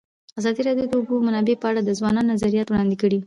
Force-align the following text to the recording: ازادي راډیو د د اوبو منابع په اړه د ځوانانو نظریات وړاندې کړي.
ازادي 0.39 0.61
راډیو 0.67 0.85
د 0.87 0.91
د 0.91 0.93
اوبو 0.99 1.15
منابع 1.27 1.55
په 1.59 1.67
اړه 1.71 1.81
د 1.83 1.89
ځوانانو 1.99 2.31
نظریات 2.33 2.67
وړاندې 2.69 2.95
کړي. 3.01 3.19